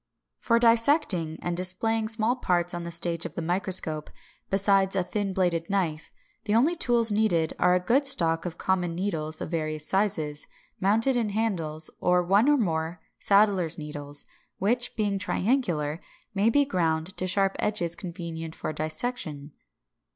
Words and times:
572. 0.39 0.43
For 0.47 0.59
dissecting 0.59 1.39
and 1.43 1.55
displaying 1.55 2.07
small 2.07 2.35
parts 2.35 2.73
on 2.73 2.81
the 2.81 2.89
stage 2.91 3.23
of 3.23 3.35
the 3.35 3.41
microscope, 3.43 4.09
besides 4.49 4.95
a 4.95 5.03
thin 5.03 5.31
bladed 5.31 5.69
knife, 5.69 6.09
the 6.45 6.55
only 6.55 6.75
tools 6.75 7.11
needed 7.11 7.53
are 7.59 7.75
a 7.75 7.79
good 7.79 8.07
stock 8.07 8.43
of 8.43 8.57
common 8.57 8.95
needles 8.95 9.41
of 9.41 9.51
various 9.51 9.87
sizes, 9.87 10.47
mounted 10.79 11.15
in 11.15 11.29
handles, 11.29 11.91
and 12.01 12.27
one 12.27 12.49
or 12.49 12.57
more 12.57 12.99
saddler's 13.19 13.77
needles, 13.77 14.25
which, 14.57 14.95
being 14.95 15.19
triangular, 15.19 16.01
may 16.33 16.49
be 16.49 16.65
ground 16.65 17.15
to 17.17 17.27
sharp 17.27 17.55
edges 17.59 17.95
convenient 17.95 18.55
for 18.55 18.73
dissection. 18.73 19.51